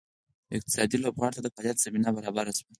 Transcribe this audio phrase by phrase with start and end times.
[0.57, 2.67] اقتصادي لوبغاړو ته د فعالیت زمینه برابره شوه.